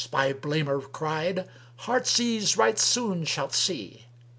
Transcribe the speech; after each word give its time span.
my 0.11 0.33
blamer 0.33 0.81
cried, 0.91 1.47
'Heartsease 1.81 2.57
right 2.57 2.79
soon 2.79 3.23
shalt 3.23 3.53
see!' 3.53 4.05